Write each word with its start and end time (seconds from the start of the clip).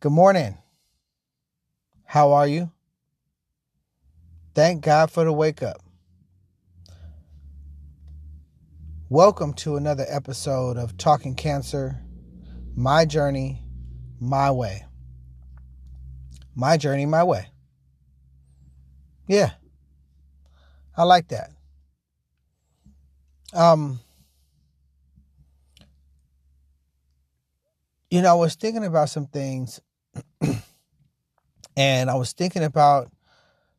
Good 0.00 0.12
morning. 0.12 0.56
How 2.06 2.32
are 2.32 2.46
you? 2.46 2.72
Thank 4.54 4.82
God 4.82 5.10
for 5.10 5.24
the 5.24 5.32
wake 5.32 5.62
up. 5.62 5.82
Welcome 9.10 9.52
to 9.56 9.76
another 9.76 10.06
episode 10.08 10.78
of 10.78 10.96
Talking 10.96 11.34
Cancer 11.34 12.00
My 12.74 13.04
Journey, 13.04 13.62
My 14.18 14.50
Way. 14.50 14.86
My 16.54 16.78
Journey, 16.78 17.04
My 17.04 17.22
Way. 17.22 17.48
Yeah, 19.28 19.50
I 20.96 21.02
like 21.02 21.28
that. 21.28 21.50
Um, 23.52 24.00
you 28.08 28.22
know, 28.22 28.30
I 28.30 28.34
was 28.40 28.54
thinking 28.54 28.86
about 28.86 29.10
some 29.10 29.26
things 29.26 29.78
and 31.76 32.10
I 32.10 32.14
was 32.14 32.32
thinking 32.32 32.64
about 32.64 33.10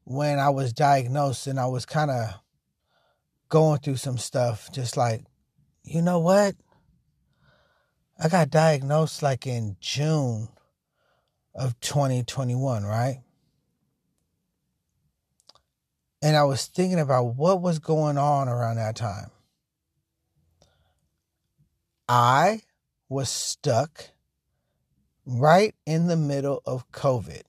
when 0.04 0.40
I 0.40 0.50
was 0.50 0.74
diagnosed 0.74 1.48
and 1.48 1.60
I 1.60 1.68
was 1.68 1.86
kind 1.86 2.12
of 2.12 2.40
going 3.50 3.80
through 3.80 3.98
some 3.98 4.18
stuff, 4.18 4.72
just 4.72 4.98
like, 4.98 5.24
you 5.84 6.02
know 6.02 6.20
what? 6.20 6.56
I 8.24 8.30
got 8.30 8.50
diagnosed 8.50 9.22
like 9.22 9.48
in 9.48 9.78
June 9.80 10.48
of 11.56 11.80
2021, 11.80 12.84
right? 12.84 13.22
And 16.22 16.38
I 16.38 16.44
was 16.44 16.68
thinking 16.68 17.00
about 17.00 17.36
what 17.36 17.62
was 17.62 17.80
going 17.80 18.18
on 18.18 18.48
around 18.48 18.78
that 18.78 18.96
time. 18.96 19.32
I 22.08 22.62
was 23.10 23.30
stuck 23.30 24.12
right 25.26 25.76
in 25.86 26.08
the 26.08 26.18
middle 26.18 26.62
of 26.66 26.92
COVID. 26.92 27.44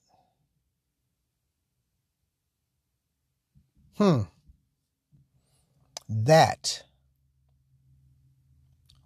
Hmm. 3.96 4.22
That 6.08 6.82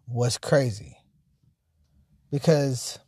was 0.08 0.39
crazy. 0.39 0.97
Because 2.31 2.98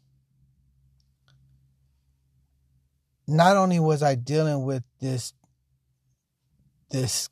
not 3.27 3.56
only 3.56 3.78
was 3.78 4.03
I 4.03 4.15
dealing 4.15 4.65
with 4.65 4.83
this 5.00 5.34
this 6.91 7.28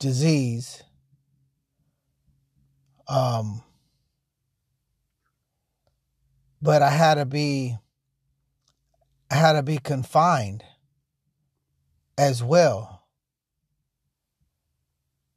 disease 0.00 0.82
um 3.06 3.62
but 6.64 6.80
I 6.80 6.88
had 6.88 7.16
to 7.16 7.26
be 7.26 7.76
I 9.30 9.34
had 9.34 9.52
to 9.52 9.62
be 9.62 9.76
confined 9.76 10.64
as 12.16 12.42
well 12.42 13.02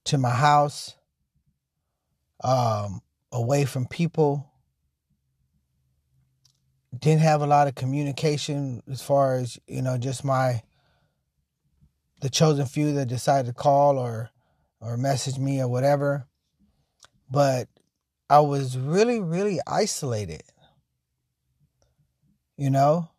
to 0.06 0.18
my 0.18 0.30
house, 0.30 0.96
um, 2.44 3.02
away 3.30 3.66
from 3.66 3.88
people. 3.88 4.50
Didn't 6.98 7.22
have 7.22 7.42
a 7.42 7.48
lot 7.48 7.68
of 7.68 7.76
communication 7.76 8.82
as 8.90 9.02
far 9.02 9.36
as, 9.36 9.60
you 9.68 9.82
know, 9.82 9.98
just 9.98 10.24
my 10.24 10.62
the 12.22 12.30
chosen 12.30 12.66
few 12.66 12.94
that 12.94 13.08
decided 13.08 13.48
to 13.48 13.54
call 13.54 14.00
or 14.00 14.30
or 14.80 14.96
message 14.96 15.38
me 15.38 15.60
or 15.60 15.68
whatever. 15.68 16.26
But 17.30 17.68
I 18.30 18.40
was 18.40 18.78
really, 18.78 19.20
really 19.20 19.60
isolated. 19.68 20.44
You 22.58 22.70
know? 22.70 23.10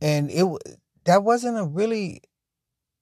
And 0.00 0.30
it 0.30 0.46
that 1.04 1.24
wasn't 1.24 1.58
a 1.58 1.64
really 1.64 2.22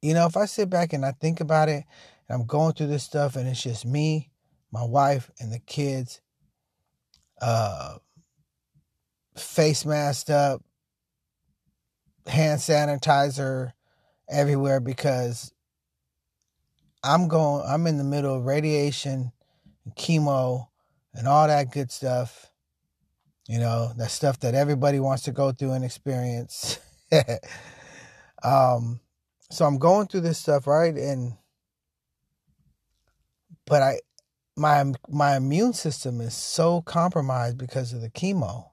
you 0.03 0.15
know, 0.15 0.27
if 0.27 0.37
I 0.37 0.47
sit 0.47 0.69
back 0.69 0.93
and 0.93 1.07
I 1.07 1.13
think 1.13 1.41
about 1.41 1.69
it, 1.69 1.85
and 2.29 2.41
I'm 2.41 2.47
going 2.47 2.75
through 2.75 2.89
this 2.89 3.05
stuff, 3.05 3.37
and 3.37 3.49
it's 3.49 3.63
just 3.63 3.87
me, 3.87 4.31
my 4.73 4.85
wife, 4.85 5.31
and 5.39 5.53
the 5.53 5.61
kids, 5.61 6.21
uh, 7.41 7.99
face 9.37 9.87
masked 9.87 10.29
up, 10.29 10.63
hand 12.27 12.61
sanitizer 12.61 13.73
everywhere 14.29 14.81
because 14.81 15.53
I'm 17.05 17.29
going, 17.29 17.65
I'm 17.67 17.87
in 17.87 17.99
the 17.99 18.05
middle 18.05 18.35
of 18.35 18.45
radiation, 18.45 19.33
and 19.85 19.95
chemo, 19.95 20.67
and 21.15 21.29
all 21.29 21.47
that 21.47 21.71
good 21.71 21.93
stuff. 21.93 22.52
You 23.53 23.59
know, 23.59 23.93
that 23.99 24.11
stuff 24.11 24.41
that 24.41 24.55
everybody 24.55 24.99
wants 24.99 25.25
to 25.25 25.31
go 25.31 25.53
through 25.53 25.73
and 25.73 25.85
experience. 25.85 26.79
um, 28.43 28.99
so 29.51 29.67
I'm 29.67 29.77
going 29.77 30.07
through 30.07 30.23
this 30.23 30.39
stuff, 30.39 30.67
right? 30.67 30.95
And 30.95 31.35
but 33.67 33.83
I 33.83 33.99
my 34.57 34.95
my 35.07 35.37
immune 35.37 35.75
system 35.75 36.23
is 36.23 36.33
so 36.33 36.81
compromised 36.81 37.59
because 37.59 37.93
of 37.93 38.01
the 38.01 38.09
chemo 38.09 38.71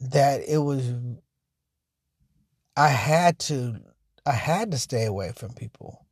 that 0.00 0.40
it 0.48 0.58
was 0.58 0.92
I 2.76 2.88
had 2.88 3.38
to 3.40 3.76
I 4.26 4.32
had 4.32 4.72
to 4.72 4.78
stay 4.78 5.04
away 5.04 5.30
from 5.36 5.52
people. 5.52 6.04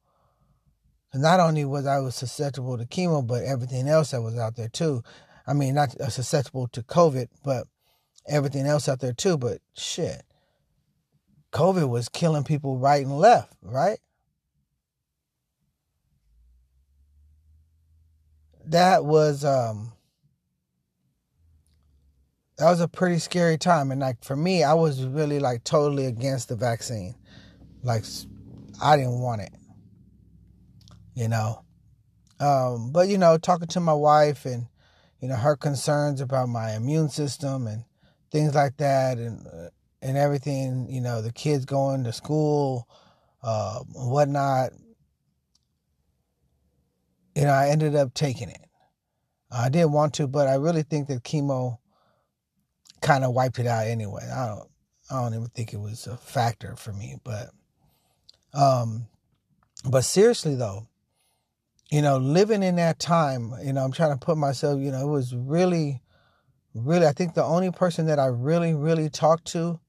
And 1.13 1.21
not 1.21 1.41
only 1.41 1.65
was 1.65 1.85
I 1.85 1.99
was 1.99 2.15
susceptible 2.15 2.79
to 2.79 2.85
chemo, 2.85 3.27
but 3.27 3.43
everything 3.43 3.89
else 3.89 4.13
that 4.13 4.23
was 4.23 4.39
out 4.39 4.55
there 4.55 4.69
too. 4.69 5.03
I 5.47 5.53
mean, 5.53 5.75
not 5.75 5.91
susceptible 6.11 6.69
to 6.69 6.83
COVID, 6.83 7.29
but 7.45 7.67
everything 8.27 8.67
else 8.67 8.89
out 8.89 9.01
there 9.01 9.13
too. 9.13 9.37
But 9.37 9.59
shit, 9.77 10.23
COVID 11.53 11.89
was 11.89 12.09
killing 12.09 12.45
people 12.45 12.79
right 12.79 13.05
and 13.05 13.19
left, 13.19 13.55
right? 13.63 13.99
That 18.67 19.05
was 19.05 19.45
um 19.45 19.93
that 22.57 22.71
was 22.71 22.81
a 22.81 22.89
pretty 22.89 23.19
scary 23.19 23.59
time 23.59 23.91
and 23.91 24.01
like 24.01 24.25
for 24.25 24.37
me 24.37 24.63
I 24.65 24.75
was 24.75 25.05
really 25.05 25.39
like 25.39 25.65
totally 25.65 26.07
against 26.07 26.49
the 26.49 26.57
vaccine. 26.57 27.15
Like 27.83 28.05
I 28.83 28.97
didn't 28.97 29.21
want 29.21 29.43
it. 29.43 29.53
You 31.15 31.29
know. 31.29 31.63
Um 32.41 32.91
but 32.91 33.09
you 33.09 33.19
know 33.19 33.37
talking 33.37 33.69
to 33.69 33.81
my 33.81 33.93
wife 33.93 34.47
and 34.47 34.67
you 35.21 35.29
know 35.29 35.37
her 35.37 35.57
concerns 35.57 36.21
about 36.21 36.49
my 36.49 36.75
immune 36.75 37.09
system 37.09 37.67
and 37.67 37.85
things 38.31 38.55
like 38.55 38.77
that 38.79 39.19
and 39.19 39.47
uh, 39.47 39.71
and 40.05 40.19
everything, 40.19 40.87
you 40.91 41.01
know, 41.01 41.23
the 41.23 41.33
kids 41.33 41.65
going 41.65 42.05
to 42.05 42.13
school, 42.13 42.87
uh, 43.43 43.79
whatnot. 43.95 44.73
You 47.35 47.45
know, 47.45 47.51
I 47.53 47.71
ended 47.71 47.97
up 47.97 48.13
taking 48.13 48.51
it. 48.51 48.61
I 49.51 49.71
didn't 49.71 49.93
want 49.93 50.13
to, 50.15 50.27
but 50.27 50.47
I 50.47 50.57
really 50.57 50.83
think 50.83 51.09
that 51.09 51.25
chemo 51.25 51.79
kind 53.01 53.25
of 53.25 53.33
wiped 53.33 53.59
it 53.59 53.67
out 53.67 53.87
anyway. 53.87 54.29
I 54.31 54.47
don't, 54.47 54.69
I 55.11 55.23
don't 55.23 55.35
even 55.35 55.49
think 55.49 55.73
it 55.73 55.81
was 55.81 56.07
a 56.07 56.19
factor 56.19 56.77
for 56.77 56.93
me, 56.93 57.17
but, 57.25 57.49
um, 58.53 59.07
but 59.89 60.03
seriously 60.03 60.55
though, 60.55 60.87
you 61.91 62.03
know, 62.03 62.17
living 62.17 62.63
in 62.63 62.77
that 62.77 62.99
time, 62.99 63.53
you 63.63 63.73
know, 63.73 63.85
I'm 63.85 63.93
trying 63.93 64.19
to 64.19 64.25
put 64.25 64.37
myself, 64.37 64.81
you 64.81 64.91
know, 64.91 65.01
it 65.01 65.11
was 65.11 65.35
really, 65.35 66.03
really, 66.75 67.07
I 67.07 67.13
think 67.13 67.35
the 67.35 67.45
only 67.45 67.71
person 67.71 68.07
that 68.07 68.19
I 68.19 68.27
really, 68.27 68.75
really 68.75 69.09
talked 69.11 69.47
to 69.49 69.81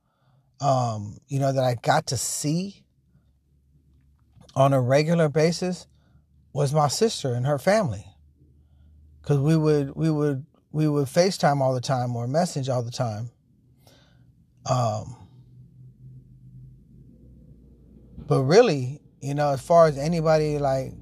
um, 0.61 1.17
you 1.28 1.39
know, 1.39 1.51
that 1.51 1.63
I 1.63 1.75
got 1.75 2.07
to 2.07 2.17
see 2.17 2.83
on 4.56 4.73
a 4.73 4.81
regular 4.81 5.29
basis 5.29 5.88
was 6.53 6.73
my 6.73 6.88
sister 6.88 7.33
and 7.33 7.45
her 7.45 7.59
family. 7.59 8.06
Cause 9.22 9.39
we 9.39 9.57
would 9.57 9.95
we 9.95 10.12
would 10.12 10.45
we 10.72 10.88
would 10.88 11.07
FaceTime 11.07 11.59
all 11.59 11.73
the 11.73 11.81
time 11.81 12.15
or 12.15 12.27
message 12.27 12.69
all 12.69 12.83
the 12.83 12.92
time. 12.92 13.31
Um 14.69 15.15
but 18.27 18.44
really, 18.44 19.01
you 19.19 19.33
know, 19.33 19.50
as 19.50 19.62
far 19.62 19.88
as 19.88 19.97
anybody 19.97 20.59
like 20.59 20.94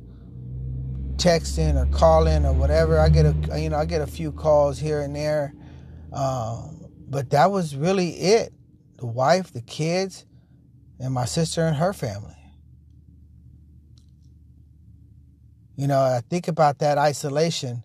texting 1.18 1.76
or 1.76 1.86
calling 1.96 2.46
or 2.46 2.54
whatever, 2.54 3.00
I 3.00 3.10
get 3.10 3.26
a 3.26 3.60
you 3.60 3.70
know, 3.70 3.78
I 3.78 3.86
get 3.86 4.02
a 4.02 4.08
few 4.08 4.32
calls 4.32 4.80
here 4.80 5.02
and 5.02 5.16
there. 5.16 5.54
Um, 6.12 6.90
but 7.08 7.30
that 7.32 7.52
was 7.52 7.76
really 7.76 8.10
it 8.10 8.54
the 8.98 9.06
wife, 9.06 9.52
the 9.52 9.62
kids, 9.62 10.26
and 11.00 11.14
my 11.14 11.26
sister 11.26 11.66
and 11.66 11.76
her 11.76 11.94
family. 11.94 12.36
You 15.76 15.88
know, 15.88 16.00
I 16.00 16.22
think 16.30 16.48
about 16.48 16.80
that 16.80 16.98
isolation, 16.98 17.84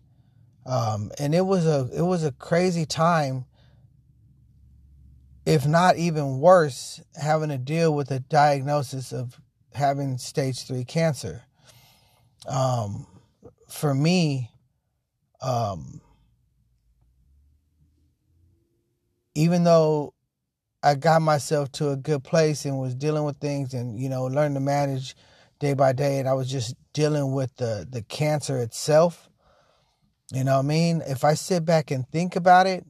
um, 0.67 1.11
and 1.19 1.35
it 1.35 1.45
was 1.45 1.67
a 1.67 1.89
it 1.95 2.03
was 2.03 2.25
a 2.25 2.33
crazy 2.33 2.87
time. 2.87 3.47
If 5.47 5.67
not 5.67 5.97
even 5.97 6.41
worse, 6.41 7.01
having 7.21 7.49
to 7.49 7.57
deal 7.57 7.95
with 7.95 8.11
a 8.11 8.21
diagnosis 8.21 9.13
of 9.13 9.41
having 9.73 10.19
stage 10.19 10.67
three 10.67 10.85
cancer. 10.85 11.43
Um, 12.47 13.07
for 13.69 13.95
me, 13.95 14.51
um, 15.41 16.01
even 19.35 19.65
though 19.65 20.15
I 20.83 20.95
got 20.95 21.23
myself 21.23 21.71
to 21.73 21.91
a 21.91 21.97
good 21.97 22.25
place 22.25 22.65
and 22.65 22.79
was 22.79 22.95
dealing 22.95 23.25
with 23.25 23.37
things 23.39 23.75
and, 23.75 23.99
you 23.99 24.09
know, 24.09 24.25
learned 24.25 24.57
to 24.57 24.61
manage 24.61 25.15
day 25.59 25.75
by 25.75 25.93
day 25.93 26.19
and 26.19 26.29
I 26.29 26.35
was 26.35 26.51
just 26.51 26.75
dealing 26.93 27.33
with 27.33 27.55
the 27.57 27.87
the 27.89 28.03
cancer 28.03 28.59
itself. 28.59 29.29
You 30.33 30.45
know 30.45 30.57
what 30.57 30.65
I 30.65 30.69
mean? 30.69 31.03
If 31.07 31.25
I 31.25 31.35
sit 31.35 31.65
back 31.65 31.91
and 31.91 32.09
think 32.09 32.37
about 32.37 32.67
it, 32.67 32.87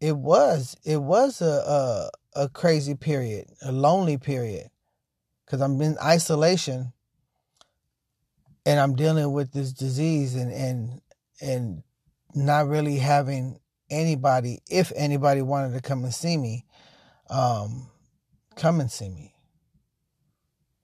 it 0.00 0.16
was 0.16 0.76
it 0.84 1.02
was 1.02 1.40
a 1.40 2.10
a, 2.34 2.44
a 2.44 2.48
crazy 2.48 2.94
period, 2.94 3.46
a 3.62 3.72
lonely 3.72 4.18
period. 4.18 4.68
Cuz 5.46 5.60
I'm 5.60 5.80
in 5.80 5.96
isolation 6.02 6.92
and 8.66 8.80
I'm 8.80 8.96
dealing 8.96 9.32
with 9.32 9.52
this 9.52 9.72
disease 9.72 10.34
and 10.34 10.52
and 10.52 11.00
and 11.40 11.82
not 12.34 12.66
really 12.66 12.96
having 12.96 13.60
anybody, 13.88 14.60
if 14.68 14.92
anybody 14.94 15.40
wanted 15.40 15.72
to 15.74 15.80
come 15.80 16.02
and 16.04 16.12
see 16.12 16.36
me, 16.36 16.66
um, 17.30 17.88
come 18.56 18.80
and 18.80 18.90
see 18.90 19.08
me. 19.08 19.34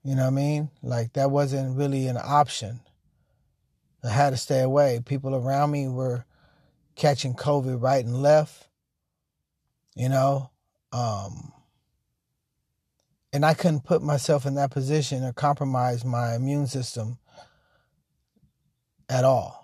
You 0.03 0.15
know 0.15 0.23
what 0.23 0.29
I 0.29 0.31
mean? 0.31 0.71
Like 0.81 1.13
that 1.13 1.29
wasn't 1.29 1.77
really 1.77 2.07
an 2.07 2.17
option. 2.17 2.79
I 4.03 4.09
had 4.09 4.31
to 4.31 4.37
stay 4.37 4.61
away. 4.61 5.01
People 5.05 5.35
around 5.35 5.71
me 5.71 5.87
were 5.87 6.25
catching 6.95 7.33
COVID 7.33 7.81
right 7.81 8.03
and 8.03 8.21
left. 8.21 8.67
You 9.95 10.09
know, 10.09 10.49
um, 10.91 11.51
and 13.31 13.45
I 13.45 13.53
couldn't 13.53 13.83
put 13.83 14.01
myself 14.01 14.45
in 14.45 14.55
that 14.55 14.71
position 14.71 15.23
or 15.23 15.33
compromise 15.33 16.03
my 16.03 16.35
immune 16.35 16.67
system 16.67 17.19
at 19.09 19.23
all. 19.23 19.63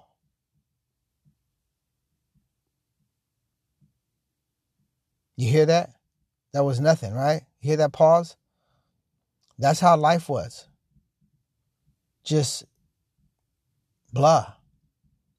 You 5.35 5.49
hear 5.49 5.65
that? 5.67 5.91
That 6.53 6.63
was 6.65 6.79
nothing, 6.79 7.13
right? 7.13 7.41
You 7.61 7.69
hear 7.69 7.77
that 7.77 7.93
pause? 7.93 8.35
That's 9.57 9.79
how 9.79 9.95
life 9.97 10.27
was. 10.27 10.67
Just 12.23 12.65
blah. 14.11 14.53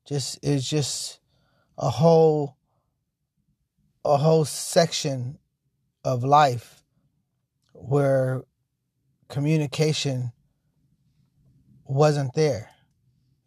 Just 0.06 0.38
it's 0.42 0.68
just 0.68 1.20
a 1.76 1.90
whole 1.90 2.56
a 4.04 4.16
whole 4.16 4.44
section 4.44 5.38
of 6.04 6.24
life 6.24 6.82
where 7.72 8.42
communication 9.28 10.32
wasn't 11.84 12.32
there. 12.34 12.69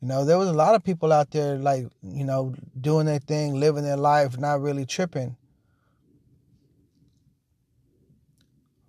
You 0.03 0.09
know, 0.09 0.25
there 0.25 0.37
was 0.37 0.49
a 0.49 0.53
lot 0.53 0.75
of 0.75 0.83
people 0.83 1.13
out 1.13 1.31
there 1.31 1.55
like, 1.55 1.85
you 2.01 2.25
know, 2.25 2.53
doing 2.77 3.05
their 3.05 3.19
thing, 3.19 3.57
living 3.57 3.85
their 3.85 3.95
life, 3.95 4.37
not 4.37 4.59
really 4.59 4.85
tripping. 4.85 5.37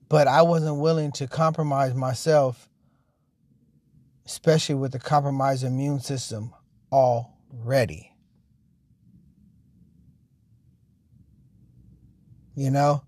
But 0.08 0.26
I 0.26 0.42
wasn't 0.42 0.80
willing 0.80 1.12
to 1.12 1.28
compromise 1.28 1.94
myself, 1.94 2.68
especially 4.26 4.74
with 4.74 4.90
the 4.90 4.98
compromised 4.98 5.62
immune 5.62 6.00
system 6.00 6.52
already. 6.90 8.10
You 12.56 12.72
know? 12.72 13.04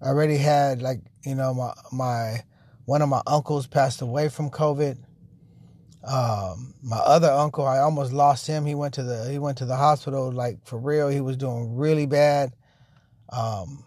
I 0.00 0.06
already 0.06 0.36
had 0.36 0.82
like, 0.82 1.00
you 1.24 1.34
know, 1.34 1.52
my 1.52 1.72
my 1.90 2.44
one 2.84 3.02
of 3.02 3.08
my 3.08 3.22
uncles 3.26 3.66
passed 3.66 4.02
away 4.02 4.28
from 4.28 4.50
COVID. 4.50 4.98
Um, 6.08 6.72
my 6.82 6.96
other 6.96 7.30
uncle, 7.30 7.66
I 7.66 7.80
almost 7.80 8.12
lost 8.12 8.46
him. 8.46 8.64
He 8.64 8.74
went 8.74 8.94
to 8.94 9.02
the 9.02 9.30
he 9.30 9.38
went 9.38 9.58
to 9.58 9.66
the 9.66 9.76
hospital 9.76 10.32
like 10.32 10.64
for 10.64 10.78
real. 10.78 11.08
He 11.08 11.20
was 11.20 11.36
doing 11.36 11.76
really 11.76 12.06
bad. 12.06 12.54
Um, 13.28 13.84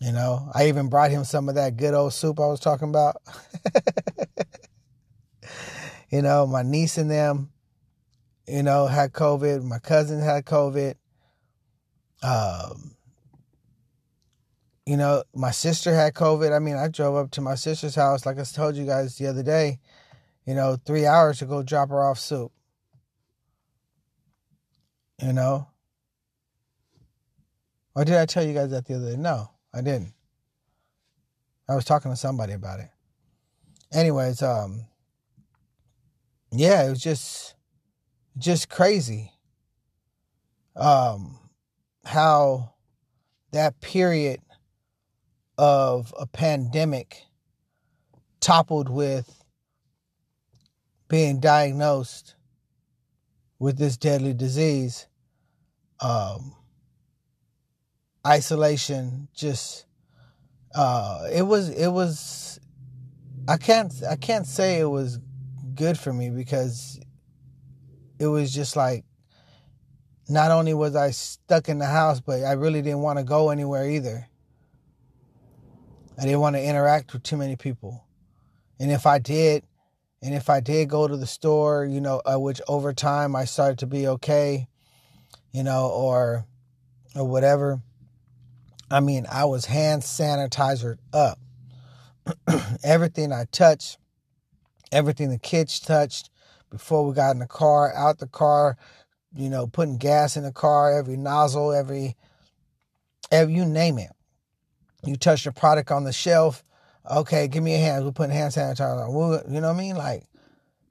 you 0.00 0.12
know, 0.12 0.50
I 0.54 0.68
even 0.68 0.88
brought 0.88 1.10
him 1.10 1.24
some 1.24 1.48
of 1.48 1.56
that 1.56 1.76
good 1.76 1.92
old 1.92 2.14
soup 2.14 2.40
I 2.40 2.46
was 2.46 2.60
talking 2.60 2.88
about. 2.88 3.16
you 6.10 6.22
know, 6.22 6.46
my 6.46 6.62
niece 6.62 6.96
and 6.96 7.10
them, 7.10 7.50
you 8.48 8.62
know, 8.62 8.86
had 8.86 9.12
COVID. 9.12 9.62
My 9.64 9.78
cousin 9.78 10.20
had 10.20 10.46
COVID. 10.46 10.94
Um, 12.22 12.96
you 14.86 14.96
know, 14.96 15.24
my 15.34 15.50
sister 15.50 15.94
had 15.94 16.14
COVID. 16.14 16.54
I 16.54 16.58
mean, 16.58 16.76
I 16.76 16.88
drove 16.88 17.16
up 17.16 17.30
to 17.32 17.40
my 17.40 17.54
sister's 17.54 17.96
house, 17.96 18.24
like 18.24 18.38
I 18.38 18.44
told 18.44 18.76
you 18.76 18.86
guys 18.86 19.18
the 19.18 19.26
other 19.26 19.42
day, 19.42 19.80
you 20.46 20.54
know, 20.54 20.76
three 20.76 21.06
hours 21.06 21.40
to 21.40 21.46
go 21.46 21.62
drop 21.62 21.90
her 21.90 22.02
off 22.02 22.18
soup. 22.18 22.52
You 25.20 25.32
know? 25.32 25.68
Or 27.94 28.04
did 28.04 28.16
I 28.16 28.26
tell 28.26 28.44
you 28.44 28.54
guys 28.54 28.70
that 28.70 28.86
the 28.86 28.94
other 28.94 29.10
day? 29.10 29.16
No. 29.16 29.50
I 29.76 29.82
didn't. 29.82 30.14
I 31.68 31.74
was 31.74 31.84
talking 31.84 32.10
to 32.10 32.16
somebody 32.16 32.54
about 32.54 32.80
it. 32.80 32.88
Anyways, 33.92 34.40
um, 34.40 34.86
yeah, 36.50 36.86
it 36.86 36.88
was 36.88 37.02
just, 37.02 37.54
just 38.38 38.70
crazy. 38.70 39.32
Um, 40.76 41.38
how 42.06 42.72
that 43.52 43.80
period 43.82 44.40
of 45.58 46.14
a 46.18 46.26
pandemic 46.26 47.24
toppled 48.40 48.88
with 48.88 49.35
being 51.08 51.40
diagnosed 51.40 52.34
with 53.58 53.78
this 53.78 53.96
deadly 53.96 54.34
disease 54.34 55.06
um, 56.00 56.54
isolation 58.26 59.28
just 59.34 59.86
uh 60.74 61.26
it 61.32 61.42
was 61.42 61.70
it 61.70 61.88
was 61.88 62.60
I 63.48 63.56
can't 63.56 63.92
I 64.08 64.16
can't 64.16 64.46
say 64.46 64.80
it 64.80 64.86
was 64.86 65.20
good 65.74 65.98
for 65.98 66.12
me 66.12 66.30
because 66.30 66.98
it 68.18 68.26
was 68.26 68.52
just 68.52 68.76
like 68.76 69.04
not 70.28 70.50
only 70.50 70.74
was 70.74 70.96
I 70.96 71.10
stuck 71.10 71.68
in 71.68 71.78
the 71.78 71.86
house, 71.86 72.20
but 72.20 72.42
I 72.42 72.52
really 72.52 72.82
didn't 72.82 73.02
want 73.02 73.18
to 73.18 73.24
go 73.24 73.50
anywhere 73.50 73.88
either. 73.88 74.26
I 76.18 76.22
didn't 76.22 76.40
want 76.40 76.56
to 76.56 76.62
interact 76.62 77.12
with 77.12 77.22
too 77.22 77.36
many 77.36 77.56
people. 77.56 78.04
And 78.80 78.90
if 78.90 79.06
I 79.06 79.18
did, 79.18 79.64
and 80.22 80.34
if 80.34 80.48
I 80.48 80.60
did 80.60 80.88
go 80.88 81.06
to 81.06 81.16
the 81.16 81.26
store, 81.26 81.84
you 81.84 82.00
know, 82.00 82.22
uh, 82.24 82.38
which 82.38 82.60
over 82.68 82.92
time 82.92 83.36
I 83.36 83.44
started 83.44 83.78
to 83.80 83.86
be 83.86 84.06
okay, 84.08 84.66
you 85.52 85.62
know, 85.62 85.88
or 85.88 86.46
or 87.14 87.24
whatever, 87.24 87.80
I 88.90 89.00
mean, 89.00 89.26
I 89.30 89.44
was 89.44 89.66
hand 89.66 90.02
sanitizer 90.02 90.98
up. 91.12 91.38
everything 92.84 93.32
I 93.32 93.44
touched, 93.50 93.98
everything 94.92 95.30
the 95.30 95.38
kids 95.38 95.80
touched 95.80 96.30
before 96.70 97.06
we 97.06 97.14
got 97.14 97.30
in 97.32 97.38
the 97.38 97.46
car, 97.46 97.92
out 97.94 98.18
the 98.18 98.26
car, 98.26 98.76
you 99.34 99.48
know, 99.48 99.66
putting 99.66 99.98
gas 99.98 100.36
in 100.36 100.42
the 100.42 100.52
car, 100.52 100.96
every 100.96 101.16
nozzle, 101.16 101.72
every, 101.72 102.16
every 103.30 103.54
you 103.54 103.64
name 103.64 103.98
it. 103.98 104.10
You 105.04 105.16
touch 105.16 105.44
the 105.44 105.52
product 105.52 105.90
on 105.90 106.04
the 106.04 106.12
shelf. 106.12 106.64
Okay, 107.10 107.48
give 107.48 107.62
me 107.62 107.74
a 107.74 107.78
hand. 107.78 108.04
We're 108.04 108.12
putting 108.12 108.34
hand 108.34 108.52
sanitizer 108.52 109.08
on. 109.08 109.52
You 109.52 109.60
know 109.60 109.68
what 109.68 109.76
I 109.76 109.78
mean? 109.78 109.96
Like 109.96 110.24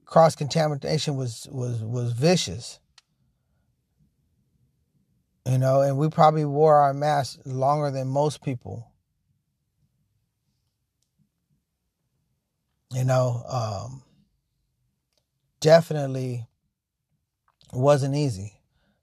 cross 0.04 0.36
contamination 0.36 1.16
was 1.16 1.48
was 1.50 1.82
was 1.82 2.12
vicious 2.12 2.78
you 5.46 5.58
know, 5.58 5.80
and 5.80 5.96
we 5.96 6.08
probably 6.08 6.44
wore 6.44 6.74
our 6.76 6.92
masks 6.92 7.38
longer 7.46 7.90
than 7.90 8.08
most 8.08 8.42
people. 8.42 8.90
You 12.92 13.04
know, 13.04 13.42
um, 13.48 14.02
definitely 15.60 16.46
wasn't 17.72 18.16
easy. 18.16 18.60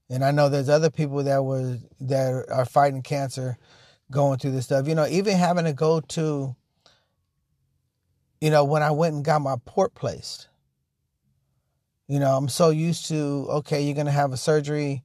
And 0.09 0.23
I 0.23 0.31
know 0.31 0.49
there's 0.49 0.69
other 0.69 0.89
people 0.89 1.23
that 1.23 1.43
was 1.43 1.79
that 2.01 2.45
are 2.49 2.65
fighting 2.65 3.03
cancer 3.03 3.57
going 4.11 4.37
through 4.37 4.51
this 4.51 4.65
stuff. 4.65 4.87
You 4.87 4.95
know, 4.95 5.07
even 5.07 5.37
having 5.37 5.65
to 5.65 5.73
go 5.73 6.01
to 6.01 6.55
you 8.43 8.49
know, 8.49 8.65
when 8.65 8.83
I 8.83 8.91
went 8.91 9.15
and 9.15 9.23
got 9.23 9.41
my 9.41 9.55
port 9.65 9.95
placed. 9.95 10.49
You 12.07 12.19
know, 12.19 12.35
I'm 12.35 12.49
so 12.49 12.69
used 12.69 13.07
to 13.07 13.47
okay, 13.49 13.81
you're 13.81 13.95
to 14.05 14.11
have 14.11 14.33
a 14.33 14.37
surgery 14.37 15.03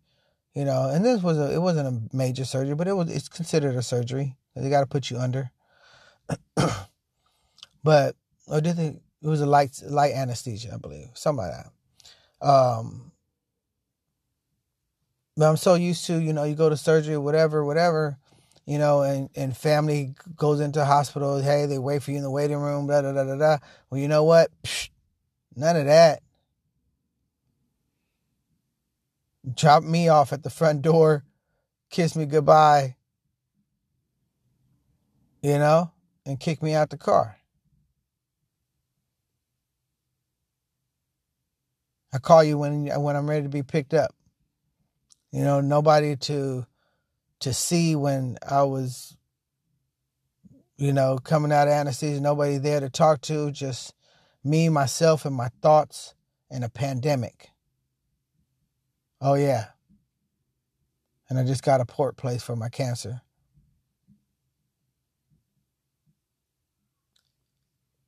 you 0.59 0.65
know, 0.65 0.91
and 0.91 1.05
this 1.05 1.23
was 1.23 1.39
a 1.39 1.55
it 1.55 1.61
wasn't 1.61 1.87
a 1.87 2.17
major 2.17 2.45
surgery, 2.45 2.75
but 2.75 2.89
it 2.89 2.95
was 2.95 3.09
it's 3.15 3.29
considered 3.29 3.77
a 3.77 3.83
surgery. 3.83 4.35
They 4.57 4.69
got 4.71 4.81
to 4.81 4.87
put 4.87 5.09
you 5.09 5.17
under. 5.17 5.53
but 7.85 8.17
or 8.49 8.61
did 8.61 8.77
they? 8.77 8.99
It 9.23 9.29
was 9.29 9.41
a 9.41 9.47
light 9.47 9.81
light 9.85 10.15
anesthesia, 10.15 10.73
I 10.75 10.79
believe, 10.79 11.11
something 11.15 11.47
like 11.47 11.53
that. 11.53 12.47
Um, 12.49 13.13
but 15.37 15.49
I'm 15.49 15.57
so 15.57 15.77
used 15.77 16.07
to 16.07 16.21
you 16.21 16.33
know 16.33 16.43
you 16.43 16.57
go 16.57 16.69
to 16.69 16.77
surgery, 16.77 17.17
whatever, 17.17 17.65
whatever, 17.65 18.19
you 18.69 18.79
know, 18.79 19.03
and 19.03 19.31
and 19.35 19.57
family 19.57 20.15
goes 20.37 20.61
into 20.61 20.85
hospital. 20.85 21.41
Hey, 21.41 21.67
they 21.67 21.79
wait 21.79 22.03
for 22.03 22.11
you 22.11 22.19
in 22.19 22.23
the 22.23 22.31
waiting 22.31 22.59
room. 22.59 22.87
Da 22.87 23.01
da 23.01 23.13
da 23.13 23.25
da 23.25 23.37
da. 23.37 23.59
Well, 23.91 24.01
you 24.01 24.09
know 24.09 24.25
what? 24.25 24.51
Psh, 24.63 24.91
none 25.57 25.77
of 25.77 25.87
that. 25.87 26.21
Drop 29.55 29.83
me 29.83 30.09
off 30.09 30.33
at 30.33 30.43
the 30.43 30.51
front 30.51 30.83
door 30.83 31.25
kiss 31.91 32.17
me 32.17 32.27
goodbye, 32.27 32.97
you 35.43 35.59
know, 35.59 35.91
and 36.27 36.39
kick 36.39 36.63
me 36.63 36.75
out 36.75 36.91
the 36.91 36.97
car. 36.99 37.37
I 42.13 42.19
call 42.19 42.43
you 42.43 42.57
when 42.57 42.87
when 43.03 43.17
I'm 43.17 43.29
ready 43.29 43.43
to 43.43 43.49
be 43.49 43.63
picked 43.63 43.95
up. 43.95 44.15
You 45.31 45.45
know, 45.45 45.61
nobody 45.61 46.17
to 46.17 46.67
to 47.41 47.53
see 47.53 47.95
when 47.97 48.39
I 48.49 48.63
was 48.63 49.17
you 50.79 50.93
know, 50.93 51.19
coming 51.19 51.53
out 51.53 51.67
of 51.67 51.75
anesthesia, 51.75 52.21
nobody 52.21 52.57
there 52.57 52.79
to 52.79 52.89
talk 52.89 53.21
to, 53.23 53.51
just 53.51 53.93
me, 54.45 54.69
myself, 54.69 55.25
and 55.25 55.35
my 55.35 55.49
thoughts 55.61 56.15
in 56.51 56.63
a 56.63 56.69
pandemic. 56.69 57.51
Oh, 59.21 59.35
yeah. 59.35 59.67
And 61.29 61.39
I 61.39 61.45
just 61.45 61.65
got 61.65 61.81
a 61.81 61.85
port 61.85 62.17
place 62.17 62.45
for 62.45 62.55
my 62.55 62.69
cancer. 62.69 63.23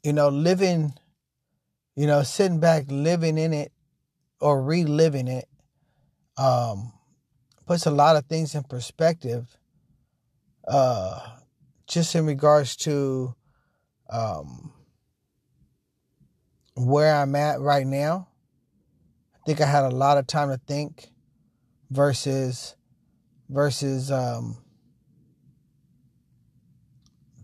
You 0.05 0.13
know, 0.13 0.29
living, 0.29 0.95
you 1.97 2.07
know, 2.07 2.23
sitting 2.23 2.61
back, 2.61 2.85
living 2.89 3.37
in 3.37 3.53
it 3.53 3.73
or 4.41 4.63
reliving 4.63 5.27
it, 5.27 5.49
um, 6.39 6.93
puts 7.71 7.87
a 7.87 7.91
lot 7.93 8.17
of 8.17 8.27
things 8.27 8.57
in 8.57 8.65
perspective. 8.65 9.57
Uh, 10.67 11.21
just 11.87 12.17
in 12.17 12.27
regards 12.27 12.75
to 12.75 13.33
um, 14.13 14.73
where 16.75 17.15
I'm 17.15 17.37
at 17.37 17.61
right 17.61 17.87
now, 17.87 18.27
I 19.37 19.39
think 19.47 19.61
I 19.61 19.67
had 19.67 19.85
a 19.85 19.91
lot 19.91 20.19
of 20.19 20.27
time 20.27 20.49
to 20.49 20.61
think 20.67 21.11
versus 21.93 22.75
versus 23.49 24.11
um, 24.11 24.57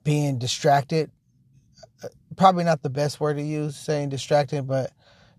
being 0.03 0.41
distracted. 0.41 1.13
Probably 2.37 2.65
not 2.65 2.83
the 2.83 2.91
best 2.91 3.21
word 3.21 3.37
to 3.37 3.45
use, 3.45 3.77
saying 3.77 4.09
distracted, 4.09 4.67
but 4.67 4.91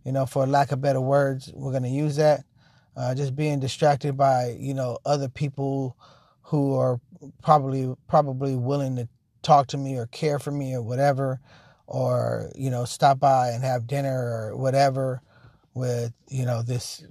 you 0.05 0.13
know, 0.13 0.25
for 0.25 0.47
lack 0.47 0.71
of 0.71 0.79
better 0.79 1.01
words, 1.01 1.51
we're 1.53 1.71
going 1.71 1.83
to 1.83 1.89
use 1.89 2.15
that. 2.15 2.45
Uh, 2.97 3.13
just 3.13 3.35
being 3.35 3.59
distracted 3.59 4.17
by 4.17 4.55
you 4.59 4.73
know 4.73 4.97
other 5.05 5.29
people 5.29 5.95
who 6.41 6.75
are 6.75 6.99
probably 7.43 7.93
probably 8.07 8.55
willing 8.55 8.95
to 8.95 9.07
talk 9.43 9.67
to 9.67 9.77
me 9.77 9.97
or 9.97 10.07
care 10.07 10.39
for 10.39 10.51
me 10.51 10.73
or 10.73 10.81
whatever 10.81 11.39
or 11.85 12.49
you 12.55 12.69
know 12.71 12.85
stop 12.85 13.19
by 13.19 13.49
and 13.49 13.63
have 13.63 13.85
dinner 13.87 14.17
or 14.17 14.57
whatever 14.57 15.21
with 15.73 16.11
you 16.27 16.45
know 16.45 16.63
this 16.63 17.05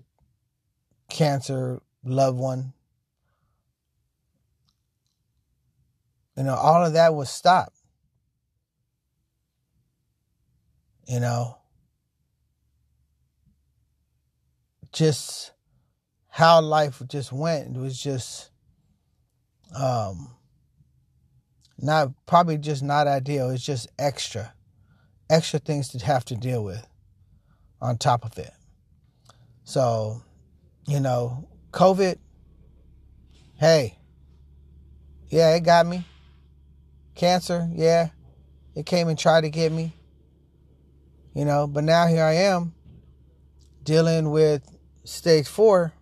cancer 1.08 1.80
loved 2.04 2.38
one. 2.38 2.72
You 6.36 6.42
know 6.42 6.54
all 6.54 6.84
of 6.84 6.94
that 6.94 7.14
was 7.14 7.30
stopped 7.30 7.76
you 11.06 11.20
know? 11.20 11.58
Just 14.92 15.52
how 16.36 16.60
life 16.60 17.00
just 17.08 17.32
went 17.32 17.72
was 17.78 17.98
just 17.98 18.50
um, 19.74 20.28
not 21.78 22.10
probably 22.26 22.58
just 22.58 22.82
not 22.82 23.06
ideal. 23.06 23.48
It's 23.48 23.64
just 23.64 23.88
extra, 23.98 24.52
extra 25.30 25.58
things 25.58 25.88
to 25.88 26.04
have 26.04 26.26
to 26.26 26.36
deal 26.36 26.62
with 26.62 26.86
on 27.80 27.96
top 27.96 28.26
of 28.26 28.36
it. 28.36 28.50
So, 29.64 30.20
you 30.86 31.00
know, 31.00 31.48
COVID, 31.70 32.18
hey, 33.54 33.96
yeah, 35.28 35.54
it 35.54 35.60
got 35.60 35.86
me. 35.86 36.04
Cancer, 37.14 37.66
yeah, 37.72 38.10
it 38.74 38.84
came 38.84 39.08
and 39.08 39.18
tried 39.18 39.40
to 39.40 39.48
get 39.48 39.72
me. 39.72 39.94
You 41.34 41.46
know, 41.46 41.66
but 41.66 41.84
now 41.84 42.06
here 42.06 42.24
I 42.24 42.34
am 42.34 42.74
dealing 43.82 44.30
with 44.30 44.70
stage 45.04 45.48
four 45.48 45.94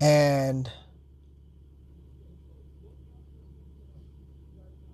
and 0.00 0.70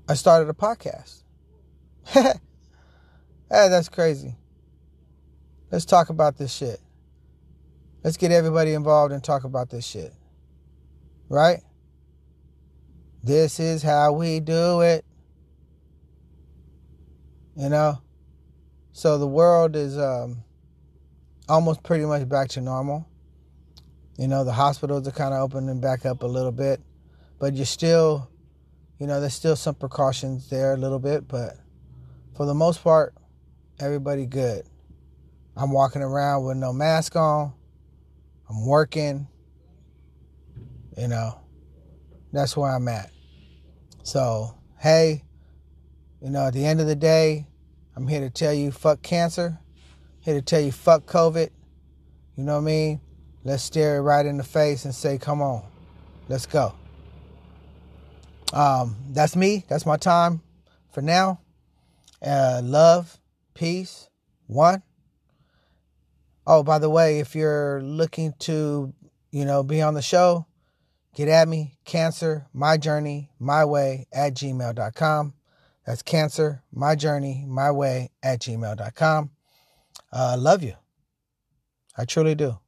I 0.09 0.15
started 0.15 0.49
a 0.49 0.53
podcast. 0.53 1.23
hey, 2.07 2.33
that's 3.49 3.89
crazy. 3.89 4.35
Let's 5.71 5.85
talk 5.85 6.11
about 6.11 6.37
this 6.37 6.53
shit. 6.53 6.81
Let's 8.03 8.17
get 8.17 8.31
everybody 8.31 8.75
involved 8.75 9.13
and 9.13 9.25
talk 9.25 9.45
about 9.45 9.71
this 9.71 9.87
shit. 9.87 10.13
Right? 11.29 11.61
This 13.23 13.59
is 13.59 13.83
how 13.83 14.13
we 14.13 14.41
do 14.41 14.83
it. 14.83 15.05
You 17.57 17.71
know? 17.71 18.03
So 18.93 19.17
the 19.17 19.27
world 19.27 19.75
is 19.75 19.99
um, 19.99 20.45
almost 21.49 21.83
pretty 21.83 22.05
much 22.05 22.29
back 22.29 22.49
to 22.51 22.61
normal. 22.61 23.09
You 24.17 24.29
know, 24.29 24.45
the 24.45 24.53
hospitals 24.53 25.09
are 25.09 25.13
kind 25.13 25.35
of 25.35 25.41
opening 25.41 25.81
back 25.81 26.07
up 26.07 26.23
a 26.23 26.27
little 26.27 26.53
bit, 26.53 26.81
but 27.39 27.55
you're 27.55 27.67
still 27.67 28.31
you 28.99 29.07
know, 29.09 29.21
there's 29.21 29.35
still 29.35 29.57
some 29.57 29.75
precautions 29.75 30.49
there 30.49 30.73
a 30.73 30.77
little 30.77 30.99
bit, 30.99 31.27
but 31.27 31.57
for 32.37 32.47
the 32.47 32.55
most 32.55 32.83
part, 32.83 33.15
everybody 33.81 34.25
good. 34.25 34.65
I'm 35.57 35.73
walking 35.73 36.03
around 36.03 36.45
with 36.45 36.57
no 36.57 36.73
mask 36.73 37.17
on. 37.17 37.53
I'm 38.49 38.67
working. 38.67 39.27
You 40.97 41.09
know, 41.09 41.41
that's 42.33 42.57
where 42.57 42.71
I'm 42.71 42.87
at. 42.89 43.11
So, 44.05 44.57
hey, 44.79 45.25
you 46.23 46.31
know, 46.31 46.47
at 46.47 46.55
the 46.55 46.65
end 46.65 46.81
of 46.81 46.87
the 46.87 46.97
day, 46.97 47.47
I'm 47.97 48.07
here 48.07 48.21
to 48.21 48.31
tell 48.31 48.53
you 48.53 48.71
fuck 48.71 49.03
cancer. 49.03 49.59
Here 50.21 50.35
to 50.35 50.43
tell 50.43 50.61
you 50.61 50.73
fuck 50.73 51.05
COVID. 51.05 51.51
You 52.37 52.45
know 52.45 52.55
what 52.55 52.63
I 52.63 52.65
mean? 52.65 53.01
Let's 53.45 53.63
stare 53.63 53.99
it 53.99 54.01
right 54.01 54.25
in 54.25 54.39
the 54.39 54.45
face 54.45 54.87
and 54.87 54.95
say, 54.95 55.19
come 55.19 55.43
on, 55.43 55.63
let's 56.29 56.47
go. 56.47 56.75
Um, 58.55 58.97
that's 59.11 59.37
me. 59.37 59.65
That's 59.69 59.85
my 59.85 59.99
time 59.99 60.41
for 60.93 61.03
now. 61.03 61.41
Uh, 62.25 62.63
love, 62.65 63.19
peace, 63.53 64.09
one. 64.47 64.83
Oh, 66.47 66.63
by 66.63 66.79
the 66.79 66.89
way, 66.89 67.21
if 67.21 67.35
you're 67.35 67.83
looking 67.83 68.33
to, 68.41 68.95
you 69.31 69.45
know, 69.45 69.63
be 69.63 69.83
on 69.83 69.95
the 69.95 70.03
show, 70.03 70.47
get 71.15 71.29
at 71.29 71.49
me. 71.49 71.77
Cancer, 71.85 72.47
my 72.55 72.77
journey, 72.77 73.31
my 73.39 73.65
way 73.65 74.07
at 74.13 74.35
gmail.com. 74.35 75.35
That's 75.85 76.03
cancer, 76.03 76.63
my 76.73 76.95
journey, 76.95 77.45
my 77.47 77.71
way 77.71 78.11
at 78.23 78.41
gmail.com. 78.41 79.31
Uh, 80.13 80.37
love 80.39 80.63
you. 80.63 80.75
I 81.97 82.05
truly 82.05 82.35
do. 82.35 82.59